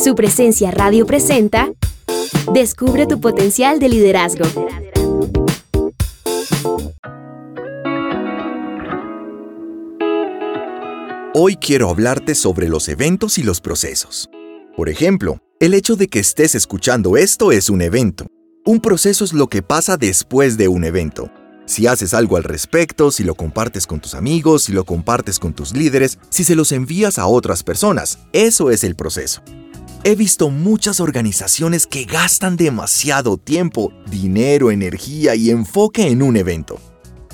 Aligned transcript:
Su 0.00 0.14
presencia 0.14 0.70
radio 0.70 1.06
presenta 1.06 1.72
Descubre 2.54 3.08
tu 3.08 3.20
potencial 3.20 3.80
de 3.80 3.88
liderazgo. 3.88 4.44
Hoy 11.34 11.56
quiero 11.56 11.90
hablarte 11.90 12.36
sobre 12.36 12.68
los 12.68 12.88
eventos 12.88 13.38
y 13.38 13.42
los 13.42 13.60
procesos. 13.60 14.30
Por 14.76 14.88
ejemplo, 14.88 15.40
el 15.58 15.74
hecho 15.74 15.96
de 15.96 16.06
que 16.06 16.20
estés 16.20 16.54
escuchando 16.54 17.16
esto 17.16 17.50
es 17.50 17.68
un 17.68 17.82
evento. 17.82 18.26
Un 18.64 18.80
proceso 18.80 19.24
es 19.24 19.32
lo 19.32 19.48
que 19.48 19.62
pasa 19.62 19.96
después 19.96 20.56
de 20.56 20.68
un 20.68 20.84
evento. 20.84 21.28
Si 21.66 21.88
haces 21.88 22.14
algo 22.14 22.36
al 22.36 22.44
respecto, 22.44 23.10
si 23.10 23.24
lo 23.24 23.34
compartes 23.34 23.88
con 23.88 23.98
tus 23.98 24.14
amigos, 24.14 24.62
si 24.62 24.72
lo 24.72 24.84
compartes 24.84 25.40
con 25.40 25.54
tus 25.54 25.74
líderes, 25.74 26.20
si 26.30 26.44
se 26.44 26.54
los 26.54 26.70
envías 26.70 27.18
a 27.18 27.26
otras 27.26 27.64
personas, 27.64 28.20
eso 28.32 28.70
es 28.70 28.84
el 28.84 28.94
proceso. 28.94 29.42
He 30.04 30.14
visto 30.14 30.48
muchas 30.48 31.00
organizaciones 31.00 31.86
que 31.86 32.04
gastan 32.04 32.56
demasiado 32.56 33.36
tiempo, 33.36 33.92
dinero, 34.08 34.70
energía 34.70 35.34
y 35.34 35.50
enfoque 35.50 36.06
en 36.06 36.22
un 36.22 36.36
evento. 36.36 36.78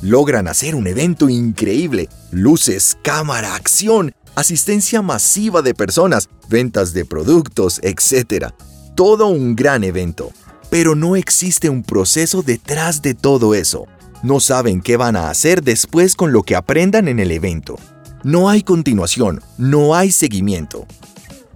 Logran 0.00 0.46
hacer 0.46 0.76
un 0.76 0.86
evento 0.86 1.28
increíble, 1.28 2.08
luces, 2.30 2.96
cámara, 3.02 3.56
acción, 3.56 4.14
asistencia 4.36 5.02
masiva 5.02 5.60
de 5.60 5.74
personas, 5.74 6.28
ventas 6.48 6.92
de 6.92 7.04
productos, 7.04 7.80
etc. 7.82 8.52
Todo 8.94 9.26
un 9.26 9.56
gran 9.56 9.82
evento. 9.82 10.30
Pero 10.70 10.94
no 10.94 11.16
existe 11.16 11.68
un 11.68 11.82
proceso 11.82 12.42
detrás 12.42 13.02
de 13.02 13.14
todo 13.14 13.54
eso. 13.54 13.86
No 14.22 14.38
saben 14.38 14.80
qué 14.80 14.96
van 14.96 15.16
a 15.16 15.30
hacer 15.30 15.62
después 15.62 16.14
con 16.14 16.32
lo 16.32 16.44
que 16.44 16.54
aprendan 16.54 17.08
en 17.08 17.18
el 17.18 17.32
evento. 17.32 17.76
No 18.22 18.48
hay 18.48 18.62
continuación, 18.62 19.42
no 19.58 19.96
hay 19.96 20.12
seguimiento. 20.12 20.86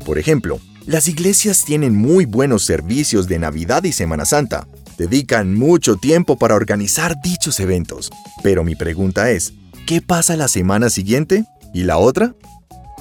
Por 0.05 0.19
ejemplo, 0.19 0.61
las 0.87 1.09
iglesias 1.09 1.65
tienen 1.65 1.97
muy 1.97 2.27
buenos 2.27 2.65
servicios 2.65 3.27
de 3.27 3.41
Navidad 3.41 3.83
y 3.83 3.93
Semana 3.93 4.24
Santa. 4.24 4.69
Dedican 4.97 5.52
mucho 5.52 5.97
tiempo 5.97 6.38
para 6.38 6.55
organizar 6.55 7.21
dichos 7.23 7.59
eventos. 7.59 8.10
Pero 8.43 8.63
mi 8.63 8.77
pregunta 8.77 9.30
es, 9.30 9.52
¿qué 9.87 10.01
pasa 10.01 10.37
la 10.37 10.47
semana 10.47 10.88
siguiente? 10.88 11.45
¿Y 11.75 11.83
la 11.83 11.99
otra? 11.99 12.35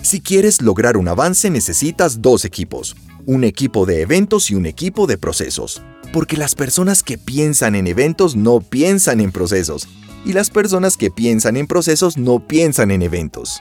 Si 0.02 0.20
quieres 0.20 0.64
lograr 0.64 0.98
un 0.98 1.08
avance 1.08 1.50
necesitas 1.52 2.22
dos 2.22 2.44
equipos, 2.44 2.96
un 3.28 3.44
equipo 3.44 3.86
de 3.86 4.02
eventos 4.02 4.50
y 4.50 4.56
un 4.56 4.66
equipo 4.66 5.06
de 5.06 5.20
procesos. 5.20 5.82
Porque 6.12 6.38
las 6.38 6.56
personas 6.56 7.04
que 7.04 7.20
piensan 7.20 7.76
en 7.76 7.86
eventos 7.86 8.36
no 8.36 8.62
piensan 8.62 9.22
en 9.22 9.32
procesos, 9.32 9.88
y 10.26 10.34
las 10.34 10.50
personas 10.50 10.98
que 10.98 11.12
piensan 11.12 11.56
en 11.56 11.68
procesos 11.68 12.18
no 12.18 12.40
piensan 12.46 12.90
en 12.90 13.04
eventos. 13.04 13.60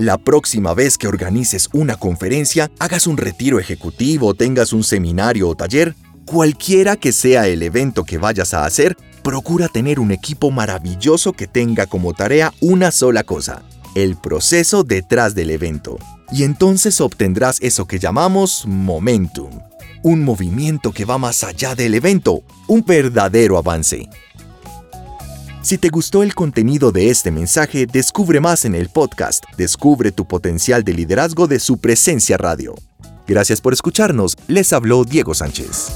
La 0.00 0.16
próxima 0.16 0.72
vez 0.72 0.96
que 0.96 1.08
organices 1.08 1.68
una 1.74 1.94
conferencia, 1.94 2.70
hagas 2.78 3.06
un 3.06 3.18
retiro 3.18 3.60
ejecutivo, 3.60 4.32
tengas 4.32 4.72
un 4.72 4.82
seminario 4.82 5.46
o 5.46 5.54
taller, 5.54 5.94
cualquiera 6.24 6.96
que 6.96 7.12
sea 7.12 7.46
el 7.48 7.62
evento 7.62 8.04
que 8.04 8.16
vayas 8.16 8.54
a 8.54 8.64
hacer, 8.64 8.96
procura 9.22 9.68
tener 9.68 10.00
un 10.00 10.10
equipo 10.10 10.50
maravilloso 10.50 11.34
que 11.34 11.46
tenga 11.46 11.84
como 11.84 12.14
tarea 12.14 12.54
una 12.62 12.92
sola 12.92 13.24
cosa, 13.24 13.62
el 13.94 14.16
proceso 14.16 14.84
detrás 14.84 15.34
del 15.34 15.50
evento. 15.50 15.98
Y 16.32 16.44
entonces 16.44 16.98
obtendrás 17.02 17.58
eso 17.60 17.86
que 17.86 17.98
llamamos 17.98 18.64
momentum, 18.66 19.50
un 20.02 20.24
movimiento 20.24 20.92
que 20.92 21.04
va 21.04 21.18
más 21.18 21.44
allá 21.44 21.74
del 21.74 21.92
evento, 21.92 22.42
un 22.68 22.82
verdadero 22.86 23.58
avance. 23.58 24.08
Si 25.62 25.76
te 25.76 25.90
gustó 25.90 26.22
el 26.22 26.34
contenido 26.34 26.90
de 26.90 27.10
este 27.10 27.30
mensaje, 27.30 27.86
descubre 27.86 28.40
más 28.40 28.64
en 28.64 28.74
el 28.74 28.88
podcast 28.88 29.44
Descubre 29.58 30.10
tu 30.10 30.24
potencial 30.24 30.84
de 30.84 30.94
liderazgo 30.94 31.46
de 31.46 31.60
su 31.60 31.78
presencia 31.78 32.38
radio. 32.38 32.74
Gracias 33.26 33.60
por 33.60 33.74
escucharnos, 33.74 34.36
les 34.48 34.72
habló 34.72 35.04
Diego 35.04 35.34
Sánchez. 35.34 35.92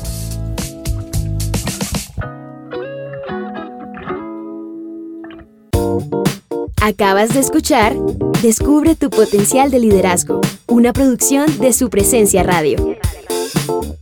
Acabas 6.83 7.33
de 7.33 7.41
escuchar 7.41 7.97
Descubre 8.43 8.94
tu 8.94 9.09
potencial 9.09 9.71
de 9.71 9.78
liderazgo, 9.78 10.43
una 10.67 10.93
producción 10.93 11.47
de 11.59 11.72
su 11.72 11.88
presencia 11.88 12.43
radio. 12.43 12.99